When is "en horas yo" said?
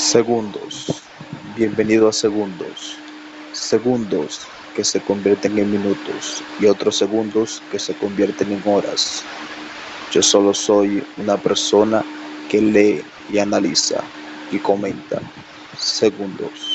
8.50-10.22